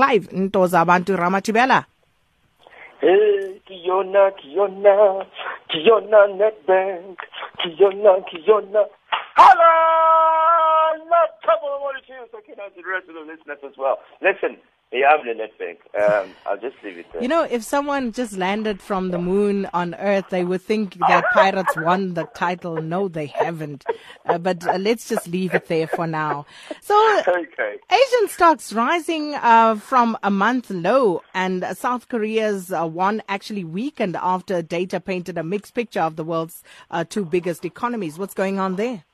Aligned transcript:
Clive 0.00 0.28
Ntoza 0.32 0.84
Bantu 0.84 1.16
Ramatibela. 1.16 1.84
Hey, 3.00 3.60
Kiona, 3.68 4.30
Kiona, 4.32 5.26
Kiona 5.68 6.26
Netbank, 6.26 7.20
Kiona, 7.60 8.20
Kiona. 8.24 8.84
Hello! 9.36 10.19
Not 12.10 12.30
trouble, 12.30 12.34
I 12.34 12.34
want 12.34 12.44
to 12.44 12.50
you, 12.50 12.56
so 12.56 12.62
I 12.62 12.66
can 12.70 12.82
the 12.82 12.90
rest 12.90 13.08
of 13.08 13.14
the 13.14 13.20
listeners 13.20 13.58
as 13.64 13.78
well. 13.78 13.98
Listen. 14.20 14.58
Um, 14.92 16.34
I'll 16.46 16.58
just 16.58 16.74
leave 16.82 16.98
it 16.98 17.06
there. 17.12 17.22
You 17.22 17.28
know, 17.28 17.44
if 17.44 17.62
someone 17.62 18.10
just 18.10 18.36
landed 18.36 18.82
from 18.82 19.12
the 19.12 19.18
moon 19.18 19.68
on 19.72 19.94
Earth, 19.94 20.24
they 20.30 20.44
would 20.44 20.62
think 20.62 20.98
that 21.06 21.24
pirates 21.32 21.76
won 21.76 22.14
the 22.14 22.24
title. 22.34 22.82
No, 22.82 23.06
they 23.06 23.26
haven't. 23.26 23.84
Uh, 24.26 24.38
but 24.38 24.66
uh, 24.66 24.78
let's 24.78 25.08
just 25.08 25.28
leave 25.28 25.54
it 25.54 25.66
there 25.66 25.86
for 25.86 26.08
now. 26.08 26.44
So, 26.80 27.22
okay. 27.28 27.76
Asian 27.88 28.28
stocks 28.28 28.72
rising 28.72 29.34
uh, 29.34 29.76
from 29.76 30.18
a 30.24 30.30
month 30.30 30.70
low, 30.70 31.22
and 31.34 31.64
South 31.76 32.08
Korea's 32.08 32.72
uh, 32.72 32.84
won 32.88 33.22
actually 33.28 33.62
weakened 33.62 34.16
after 34.16 34.60
data 34.60 34.98
painted 34.98 35.38
a 35.38 35.44
mixed 35.44 35.74
picture 35.74 36.00
of 36.00 36.16
the 36.16 36.24
world's 36.24 36.64
uh, 36.90 37.04
two 37.04 37.24
biggest 37.24 37.64
economies. 37.64 38.18
What's 38.18 38.34
going 38.34 38.58
on 38.58 38.74
there? 38.74 39.04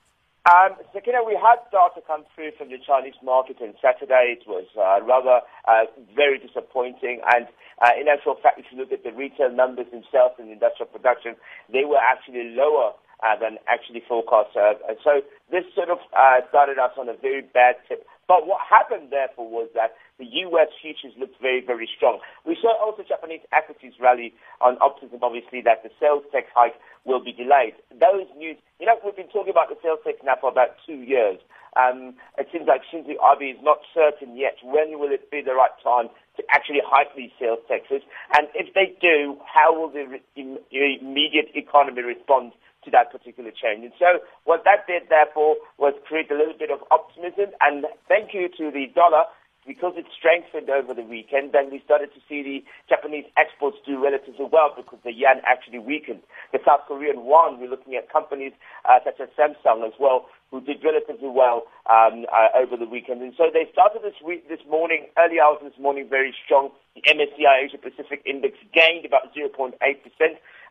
Um, 0.46 0.78
so, 0.94 1.02
you 1.02 1.10
know, 1.10 1.26
we 1.26 1.34
had 1.34 1.58
data 1.74 1.98
come 2.06 2.22
through 2.34 2.54
from 2.54 2.70
the 2.70 2.78
Chinese 2.78 3.18
market 3.18 3.58
on 3.58 3.74
Saturday. 3.82 4.38
It 4.38 4.46
was 4.46 4.70
uh, 4.78 5.02
rather 5.02 5.42
uh, 5.66 5.90
very 6.14 6.38
disappointing. 6.38 7.18
And 7.34 7.50
uh, 7.82 7.98
in 7.98 8.06
actual 8.06 8.38
fact, 8.38 8.62
if 8.62 8.66
you 8.70 8.78
look 8.78 8.92
at 8.94 9.02
the 9.02 9.10
retail 9.10 9.50
numbers 9.50 9.90
themselves 9.90 10.38
and 10.38 10.46
industrial 10.46 10.86
production, 10.86 11.34
they 11.66 11.82
were 11.82 11.98
actually 11.98 12.54
lower 12.54 12.94
uh, 13.22 13.36
than 13.40 13.58
actually 13.68 14.02
forecast. 14.06 14.56
Uh, 14.56 14.74
so 15.02 15.20
this 15.50 15.64
sort 15.74 15.90
of 15.90 15.98
uh, 16.16 16.40
started 16.48 16.78
us 16.78 16.92
on 16.98 17.08
a 17.08 17.16
very 17.16 17.42
bad 17.42 17.76
tip. 17.88 18.06
But 18.28 18.46
what 18.46 18.58
happened, 18.66 19.14
therefore, 19.14 19.46
was 19.48 19.70
that 19.78 19.94
the 20.18 20.26
U.S. 20.50 20.68
futures 20.82 21.14
looked 21.14 21.40
very, 21.40 21.62
very 21.62 21.86
strong. 21.86 22.18
We 22.44 22.58
saw 22.60 22.74
also 22.74 23.06
Japanese 23.06 23.46
equities 23.54 23.94
rally 24.00 24.34
on 24.60 24.76
optimism, 24.82 25.20
obviously, 25.22 25.62
that 25.62 25.86
the 25.86 25.90
sales 26.00 26.24
tax 26.32 26.50
hike 26.50 26.74
will 27.04 27.22
be 27.22 27.30
delayed. 27.30 27.78
Those 27.94 28.26
news, 28.34 28.58
you 28.80 28.86
know, 28.86 28.98
we've 29.04 29.14
been 29.14 29.30
talking 29.30 29.54
about 29.54 29.70
the 29.70 29.78
sales 29.78 30.00
tax 30.02 30.18
now 30.24 30.34
for 30.40 30.50
about 30.50 30.74
two 30.84 31.06
years. 31.06 31.38
Um, 31.78 32.16
it 32.38 32.48
seems 32.50 32.66
like 32.66 32.82
Shinzo 32.88 33.14
Abe 33.20 33.54
is 33.54 33.62
not 33.62 33.84
certain 33.92 34.34
yet 34.34 34.56
when 34.64 34.98
will 34.98 35.12
it 35.12 35.30
be 35.30 35.42
the 35.44 35.54
right 35.54 35.76
time 35.84 36.08
to 36.36 36.42
actually 36.50 36.80
hike 36.84 37.14
these 37.14 37.30
sales 37.38 37.60
taxes, 37.68 38.02
and 38.36 38.48
if 38.54 38.72
they 38.74 38.96
do, 39.00 39.36
how 39.44 39.72
will 39.72 39.88
the 39.88 40.04
re- 40.04 40.98
immediate 41.00 41.48
economy 41.54 42.02
respond 42.02 42.52
to 42.86 42.90
that 42.94 43.10
particular 43.10 43.50
change. 43.50 43.84
And 43.84 43.92
so 43.98 44.22
what 44.46 44.62
that 44.64 44.86
did, 44.86 45.10
therefore, 45.10 45.58
was 45.76 45.92
create 46.06 46.30
a 46.30 46.38
little 46.38 46.56
bit 46.56 46.70
of 46.70 46.80
optimism. 46.90 47.52
And 47.60 47.84
thank 48.08 48.32
you 48.32 48.48
to 48.56 48.70
the 48.70 48.86
dollar, 48.94 49.26
because 49.66 49.98
it 49.98 50.06
strengthened 50.14 50.70
over 50.70 50.94
the 50.94 51.02
weekend, 51.02 51.50
then 51.50 51.68
we 51.74 51.82
started 51.84 52.14
to 52.14 52.22
see 52.30 52.40
the 52.40 52.62
Japanese 52.88 53.26
exports 53.36 53.76
do 53.84 53.98
relatively 53.98 54.46
well 54.46 54.70
because 54.74 55.02
the 55.02 55.12
yen 55.12 55.42
actually 55.42 55.82
weakened. 55.82 56.22
The 56.54 56.62
South 56.64 56.86
Korean 56.86 57.26
won, 57.26 57.58
we're 57.58 57.68
looking 57.68 57.98
at 57.98 58.10
companies 58.10 58.54
uh, 58.86 59.02
such 59.02 59.18
as 59.18 59.28
Samsung 59.34 59.84
as 59.84 59.92
well, 59.98 60.30
who 60.50 60.62
did 60.62 60.78
relatively 60.86 61.28
well 61.28 61.66
um, 61.90 62.24
uh, 62.30 62.54
over 62.54 62.78
the 62.78 62.86
weekend. 62.86 63.20
And 63.20 63.34
so 63.36 63.50
they 63.52 63.66
started 63.74 64.06
this 64.06 64.22
week, 64.24 64.48
this 64.48 64.62
morning, 64.70 65.10
early 65.18 65.42
hours 65.42 65.58
this 65.60 65.76
morning, 65.78 66.06
very 66.08 66.32
strong. 66.46 66.70
The 66.94 67.02
MSCI 67.02 67.66
Asia 67.66 67.78
Pacific 67.82 68.22
Index 68.24 68.54
gained 68.72 69.04
about 69.04 69.34
0.8%. 69.34 69.74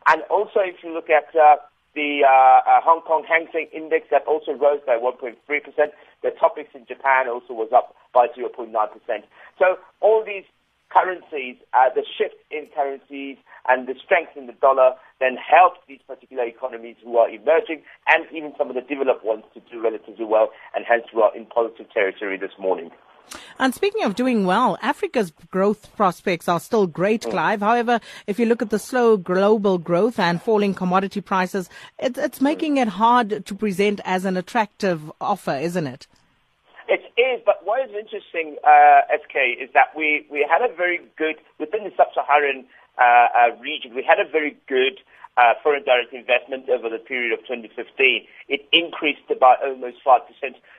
And 0.08 0.22
also, 0.30 0.60
if 0.64 0.76
you 0.82 0.94
look 0.94 1.10
at 1.10 1.28
uh, 1.36 1.56
the 1.96 2.22
uh, 2.22 2.60
uh, 2.60 2.80
Hong 2.84 3.00
Kong 3.02 3.24
Hang 3.26 3.48
Seng 3.50 3.66
Index 3.72 4.06
that 4.12 4.28
also 4.28 4.52
rose 4.52 4.84
by 4.86 5.00
1.3%. 5.00 5.34
The 6.22 6.30
TOPIX 6.36 6.68
in 6.76 6.84
Japan 6.86 7.26
also 7.26 7.56
was 7.56 7.72
up 7.74 7.96
by 8.12 8.28
0.9%. 8.28 8.70
So 9.58 9.80
all 10.00 10.22
these 10.24 10.44
currencies, 10.92 11.56
uh, 11.74 11.90
the 11.96 12.04
shift 12.04 12.36
in 12.52 12.68
currencies 12.76 13.38
and 13.66 13.88
the 13.88 13.94
strength 14.04 14.36
in 14.36 14.46
the 14.46 14.52
dollar 14.52 14.94
then 15.18 15.36
helped 15.40 15.80
these 15.88 16.04
particular 16.06 16.44
economies 16.44 16.96
who 17.02 17.16
are 17.16 17.28
emerging 17.28 17.82
and 18.06 18.24
even 18.30 18.52
some 18.56 18.68
of 18.68 18.76
the 18.76 18.84
developed 18.84 19.24
ones 19.24 19.42
to 19.54 19.60
do 19.72 19.82
relatively 19.82 20.24
well 20.24 20.50
and 20.76 20.84
hence 20.86 21.04
we 21.14 21.22
are 21.22 21.34
in 21.34 21.46
positive 21.46 21.90
territory 21.90 22.38
this 22.38 22.54
morning. 22.60 22.90
And 23.58 23.74
speaking 23.74 24.04
of 24.04 24.14
doing 24.14 24.46
well, 24.46 24.78
Africa's 24.82 25.32
growth 25.50 25.94
prospects 25.96 26.48
are 26.48 26.60
still 26.60 26.86
great, 26.86 27.22
mm. 27.22 27.30
Clive. 27.30 27.60
However, 27.60 28.00
if 28.26 28.38
you 28.38 28.46
look 28.46 28.62
at 28.62 28.70
the 28.70 28.78
slow 28.78 29.16
global 29.16 29.78
growth 29.78 30.18
and 30.18 30.42
falling 30.42 30.74
commodity 30.74 31.20
prices, 31.20 31.68
it's, 31.98 32.18
it's 32.18 32.40
making 32.40 32.76
it 32.76 32.88
hard 32.88 33.44
to 33.46 33.54
present 33.54 34.00
as 34.04 34.24
an 34.24 34.36
attractive 34.36 35.10
offer, 35.20 35.56
isn't 35.56 35.86
it? 35.86 36.06
It 36.88 37.02
is, 37.20 37.42
but 37.44 37.66
what 37.66 37.88
is 37.88 37.94
interesting, 37.96 38.56
uh, 38.62 39.00
SK, 39.24 39.60
is 39.60 39.70
that 39.74 39.96
we, 39.96 40.26
we 40.30 40.46
had 40.48 40.62
a 40.62 40.72
very 40.72 41.00
good, 41.18 41.36
within 41.58 41.82
the 41.82 41.90
sub-Saharan 41.96 42.64
uh, 42.98 43.02
uh, 43.02 43.56
region, 43.60 43.94
we 43.94 44.04
had 44.04 44.20
a 44.20 44.30
very 44.30 44.56
good 44.68 45.00
uh, 45.36 45.54
foreign 45.62 45.84
direct 45.84 46.12
investment 46.12 46.68
over 46.68 46.88
the 46.88 46.98
period 46.98 47.32
of 47.32 47.40
2015. 47.46 48.26
It 48.48 48.66
increased 48.72 49.28
by 49.40 49.56
almost 49.62 49.98
5%, 50.04 50.20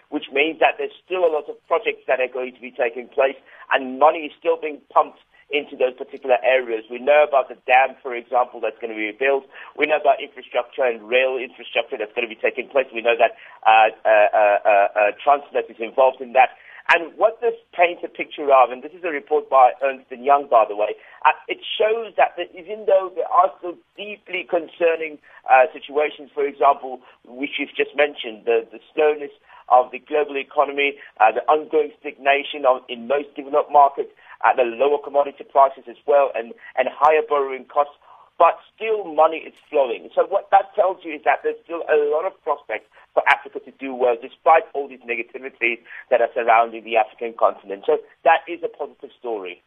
which 0.10 0.26
means 0.32 0.60
that 0.60 0.76
there's 0.78 0.96
still 1.06 1.26
a 1.26 1.32
lot 1.32 1.50
of 1.50 1.56
projects 1.68 2.04
that 2.08 2.20
are 2.20 2.32
going 2.32 2.54
to 2.54 2.62
be 2.62 2.72
taking 2.72 3.08
place 3.08 3.36
and 3.72 4.00
money 4.00 4.20
is 4.20 4.32
still 4.40 4.58
being 4.60 4.82
pumped 4.92 5.20
into 5.50 5.80
those 5.80 5.96
particular 5.96 6.36
areas. 6.44 6.84
We 6.92 7.00
know 7.00 7.24
about 7.28 7.48
the 7.48 7.56
dam, 7.66 7.96
for 8.04 8.16
example, 8.16 8.60
that's 8.60 8.78
going 8.84 8.92
to 8.92 9.00
be 9.00 9.16
built. 9.16 9.48
We 9.78 9.88
know 9.88 9.96
about 9.96 10.20
infrastructure 10.20 10.84
and 10.84 11.08
rail 11.08 11.40
infrastructure 11.40 11.96
that's 11.96 12.12
going 12.12 12.28
to 12.28 12.34
be 12.34 12.40
taking 12.40 12.68
place. 12.68 12.88
We 12.92 13.02
know 13.02 13.16
that 13.16 13.40
uh, 13.64 13.96
uh, 14.04 14.28
uh, 14.36 14.88
uh 14.92 15.12
Transnet 15.24 15.72
is 15.72 15.80
involved 15.80 16.20
in 16.20 16.34
that. 16.34 16.60
And 16.90 17.12
what 17.20 17.42
this 17.42 17.56
paints 17.76 18.02
a 18.04 18.08
picture 18.08 18.48
of, 18.48 18.72
and 18.72 18.82
this 18.82 18.96
is 18.96 19.04
a 19.04 19.12
report 19.12 19.50
by 19.50 19.76
Ernst 19.84 20.08
& 20.08 20.12
Young, 20.12 20.48
by 20.48 20.64
the 20.68 20.76
way, 20.76 20.96
uh, 21.28 21.36
it 21.48 21.60
shows 21.60 22.16
that, 22.16 22.40
that 22.40 22.48
even 22.56 22.88
though 22.88 23.12
there 23.14 23.28
are 23.28 23.52
still 23.60 23.76
deeply 24.00 24.48
concerning 24.48 25.20
uh, 25.52 25.68
situations, 25.76 26.32
for 26.34 26.48
example, 26.48 27.04
which 27.28 27.60
you've 27.60 27.76
just 27.76 27.92
mentioned, 27.96 28.48
the, 28.48 28.64
the 28.72 28.80
slowness 28.96 29.36
of 29.68 29.92
the 29.92 30.00
global 30.00 30.38
economy, 30.40 30.96
uh, 31.20 31.32
the 31.36 31.44
ongoing 31.52 31.92
stagnation 32.00 32.64
of, 32.64 32.80
in 32.88 33.08
most 33.08 33.36
developed 33.36 33.72
markets, 33.72 34.12
uh, 34.44 34.56
the 34.56 34.64
lower 34.64 34.98
commodity 35.04 35.44
prices 35.44 35.84
as 35.90 35.98
well, 36.06 36.32
and, 36.36 36.54
and 36.78 36.88
higher 36.92 37.22
borrowing 37.28 37.66
costs, 37.66 37.96
but 38.38 38.60
still 38.76 39.04
money 39.14 39.38
is 39.38 39.54
flowing. 39.70 40.10
So 40.14 40.26
what 40.28 40.50
that 40.52 40.76
tells 40.76 41.04
you 41.04 41.16
is 41.16 41.22
that 41.26 41.40
there's 41.44 41.58
still 41.64 41.82
a 41.90 41.98
lot 42.14 42.26
of 42.26 42.40
prospects 42.44 42.86
for 43.14 43.24
Africa 43.28 43.60
to 43.60 43.72
do 43.80 43.96
well, 43.96 44.16
despite 44.22 44.64
all 44.74 44.88
these 44.88 45.00
negativities 45.00 45.80
that 46.12 46.22
are 46.22 46.30
surrounding 46.36 46.84
the 46.84 46.98
African 46.98 47.34
continent. 47.34 47.84
So 47.86 47.98
that 48.24 48.42
is 48.48 48.62
a 48.64 48.68
positive 48.68 49.10
story. 49.20 49.64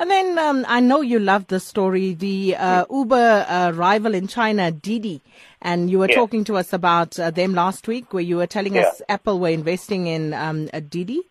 And 0.00 0.10
then 0.10 0.38
um, 0.38 0.66
I 0.68 0.80
know 0.80 1.00
you 1.00 1.20
love 1.20 1.46
the 1.46 1.60
story, 1.60 2.14
the 2.14 2.56
uh, 2.56 2.84
Uber 2.90 3.46
uh, 3.48 3.70
rival 3.70 4.12
in 4.12 4.26
China, 4.26 4.72
Didi, 4.72 5.22
and 5.62 5.88
you 5.88 6.00
were 6.00 6.08
yeah. 6.08 6.16
talking 6.16 6.42
to 6.44 6.56
us 6.56 6.72
about 6.72 7.18
uh, 7.18 7.30
them 7.30 7.54
last 7.54 7.86
week, 7.86 8.12
where 8.12 8.22
you 8.22 8.36
were 8.38 8.48
telling 8.48 8.74
yeah. 8.74 8.82
us 8.82 9.00
Apple 9.08 9.38
were 9.38 9.50
investing 9.50 10.08
in 10.08 10.34
um, 10.34 10.66
Didi. 10.88 11.22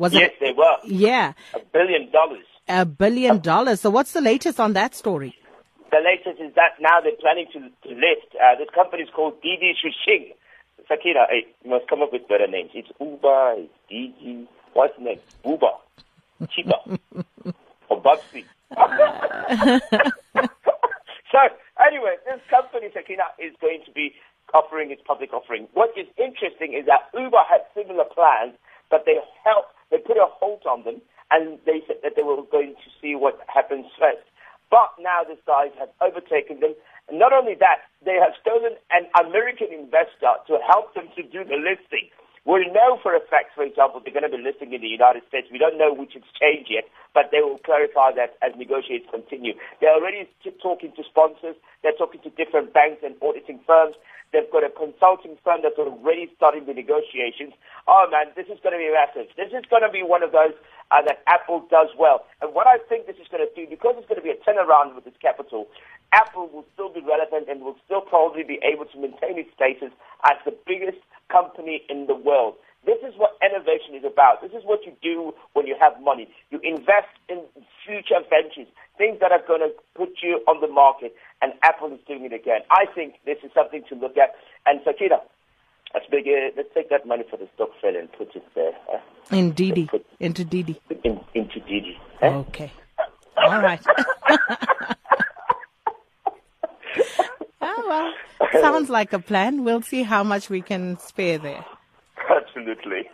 Was 0.00 0.14
yes, 0.14 0.30
it? 0.32 0.40
they 0.40 0.52
were. 0.52 0.78
Yeah, 0.82 1.34
a 1.52 1.60
billion 1.60 2.10
dollars. 2.10 2.46
A 2.66 2.86
billion 2.86 3.38
dollars. 3.40 3.82
So, 3.82 3.90
what's 3.90 4.12
the 4.12 4.22
latest 4.22 4.58
on 4.58 4.72
that 4.72 4.94
story? 4.94 5.36
The 5.90 5.98
latest 6.02 6.40
is 6.40 6.54
that 6.54 6.80
now 6.80 7.02
they're 7.02 7.20
planning 7.20 7.48
to, 7.52 7.60
to 7.60 7.94
list. 7.94 8.32
Uh, 8.34 8.56
this 8.56 8.70
company 8.74 9.02
is 9.02 9.10
called 9.14 9.42
Didi 9.42 9.74
Chuxing. 9.76 10.32
Sakina, 10.88 11.26
hey, 11.28 11.46
you 11.62 11.70
must 11.70 11.86
come 11.86 12.00
up 12.00 12.14
with 12.14 12.26
better 12.28 12.46
names. 12.46 12.70
It's 12.72 12.88
Uber, 12.98 13.56
it's 13.58 13.72
Didi. 13.90 14.48
What's 14.72 14.96
the 14.96 15.04
name? 15.04 15.20
Uber. 15.44 15.76
Cheaper. 16.48 16.80
or 17.90 18.00
Bugsy. 18.00 18.46
so, 21.30 21.38
anyway, 21.76 22.16
this 22.24 22.40
company, 22.48 22.88
Sakina, 22.94 23.24
is 23.38 23.52
going 23.60 23.82
to 23.84 23.92
be 23.92 24.14
offering 24.54 24.90
its 24.92 25.02
public 25.06 25.34
offering. 25.34 25.68
What 25.74 25.90
is 25.94 26.06
interesting 26.16 26.72
is 26.72 26.86
that 26.86 27.10
Uber 27.12 27.44
had 27.50 27.60
similar 27.74 28.04
plans, 28.04 28.54
but 28.88 29.04
they 29.04 29.18
help, 29.44 29.66
they 29.90 29.98
put 29.98 30.16
a 30.16 30.26
halt 30.26 30.66
on 30.66 30.84
them, 30.84 31.02
and 31.30 31.58
they 31.66 31.82
said 31.86 31.98
that 32.02 32.14
they 32.16 32.22
were 32.22 32.42
going 32.50 32.74
to 32.74 32.88
see 33.00 33.14
what 33.14 33.38
happens 33.46 33.86
first. 33.98 34.24
But 34.70 34.94
now 35.00 35.22
these 35.26 35.42
guys 35.46 35.74
have 35.78 35.90
overtaken 36.00 36.60
them. 36.60 36.74
And 37.08 37.18
not 37.18 37.32
only 37.32 37.54
that, 37.58 37.90
they 38.04 38.14
have 38.22 38.38
stolen 38.40 38.78
an 38.94 39.10
American 39.18 39.74
investor 39.74 40.38
to 40.46 40.58
help 40.62 40.94
them 40.94 41.10
to 41.16 41.22
do 41.22 41.42
the 41.42 41.58
listing. 41.58 42.06
We 42.50 42.66
know 42.74 42.98
for 42.98 43.14
a 43.14 43.22
fact, 43.30 43.54
for 43.54 43.62
example, 43.62 44.02
they're 44.02 44.10
going 44.10 44.26
to 44.26 44.34
be 44.34 44.42
listing 44.42 44.74
in 44.74 44.82
the 44.82 44.90
United 44.90 45.22
States. 45.30 45.46
We 45.54 45.62
don't 45.62 45.78
know 45.78 45.94
which 45.94 46.18
exchange 46.18 46.66
yet, 46.66 46.82
but 47.14 47.30
they 47.30 47.38
will 47.46 47.62
clarify 47.62 48.10
that 48.18 48.34
as 48.42 48.58
negotiations 48.58 49.06
continue. 49.06 49.54
They're 49.78 49.94
already 49.94 50.26
talking 50.58 50.90
to 50.98 51.02
sponsors. 51.06 51.54
They're 51.86 51.94
talking 51.94 52.18
to 52.26 52.30
different 52.34 52.74
banks 52.74 53.06
and 53.06 53.14
auditing 53.22 53.62
firms. 53.62 53.94
They've 54.34 54.50
got 54.50 54.66
a 54.66 54.70
consulting 54.74 55.38
firm 55.46 55.62
that's 55.62 55.78
already 55.78 56.26
starting 56.34 56.66
the 56.66 56.74
negotiations. 56.74 57.54
Oh 57.86 58.10
man, 58.10 58.34
this 58.34 58.50
is 58.50 58.58
going 58.66 58.74
to 58.74 58.82
be 58.82 58.90
massive. 58.90 59.30
This 59.38 59.54
is 59.54 59.62
going 59.70 59.86
to 59.86 59.90
be 59.90 60.02
one 60.02 60.26
of 60.26 60.34
those 60.34 60.54
uh, 60.90 61.02
that 61.06 61.22
Apple 61.30 61.66
does 61.70 61.94
well. 61.98 62.26
And 62.42 62.50
what 62.50 62.66
I 62.66 62.82
think 62.90 63.06
this 63.06 63.18
is 63.22 63.30
going 63.30 63.46
to 63.46 63.50
do, 63.54 63.66
because 63.70 63.94
it's 63.98 64.10
going 64.10 64.18
to 64.18 64.26
be 64.26 64.34
a 64.34 64.38
turnaround 64.42 64.98
with 64.98 65.06
its 65.06 65.18
capital, 65.22 65.70
Apple 66.12 66.48
will 66.52 66.64
still 66.74 66.92
be 66.92 67.00
relevant 67.00 67.48
and 67.48 67.60
will 67.62 67.76
still 67.84 68.00
probably 68.00 68.42
be 68.42 68.58
able 68.62 68.84
to 68.86 68.98
maintain 68.98 69.38
its 69.38 69.50
status 69.54 69.92
as 70.24 70.36
the 70.44 70.54
biggest 70.66 70.98
company 71.30 71.82
in 71.88 72.06
the 72.06 72.14
world. 72.14 72.54
This 72.86 72.98
is 73.06 73.14
what 73.16 73.36
innovation 73.44 73.94
is 73.94 74.04
about. 74.04 74.40
This 74.40 74.52
is 74.52 74.64
what 74.64 74.80
you 74.86 74.92
do 75.02 75.32
when 75.52 75.66
you 75.66 75.76
have 75.80 76.00
money. 76.02 76.28
You 76.50 76.60
invest 76.64 77.12
in 77.28 77.42
future 77.84 78.20
ventures, 78.28 78.68
things 78.96 79.20
that 79.20 79.32
are 79.32 79.42
going 79.46 79.60
to 79.60 79.70
put 79.94 80.10
you 80.22 80.40
on 80.48 80.60
the 80.60 80.68
market, 80.68 81.14
and 81.42 81.52
Apple 81.62 81.92
is 81.92 82.00
doing 82.08 82.24
it 82.24 82.32
again. 82.32 82.60
I 82.70 82.86
think 82.94 83.14
this 83.26 83.38
is 83.44 83.50
something 83.54 83.84
to 83.90 83.94
look 83.94 84.16
at. 84.16 84.34
And 84.64 84.80
Sakina, 84.84 85.20
let's, 85.92 86.06
it, 86.10 86.54
let's 86.56 86.70
take 86.74 86.88
that 86.88 87.06
money 87.06 87.24
for 87.28 87.36
the 87.36 87.48
stock 87.54 87.68
fair 87.80 87.98
and 87.98 88.10
put 88.12 88.34
it 88.34 88.44
there. 88.54 88.72
Eh? 88.94 89.36
In 89.36 89.52
Didi, 89.52 89.86
put, 89.86 90.06
into 90.18 90.44
Didi. 90.44 90.80
In, 91.04 91.20
into 91.34 91.60
Didi. 91.60 91.98
Eh? 92.22 92.28
Okay. 92.28 92.72
All 93.36 93.60
right. 93.60 93.84
sounds 98.60 98.90
like 98.90 99.12
a 99.12 99.18
plan. 99.18 99.64
We'll 99.64 99.82
see 99.82 100.02
how 100.02 100.22
much 100.22 100.50
we 100.50 100.62
can 100.62 100.98
spare 100.98 101.38
there. 101.38 101.64
Absolutely. 102.28 103.08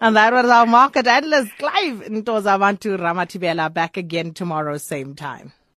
and 0.00 0.16
that 0.16 0.32
was 0.32 0.46
our 0.46 0.66
market 0.66 1.06
analyst, 1.06 1.52
Clive 1.58 2.00
Ntozavantu 2.10 2.98
Ramathibela, 2.98 3.72
back 3.72 3.96
again 3.96 4.32
tomorrow, 4.34 4.76
same 4.76 5.14
time. 5.14 5.52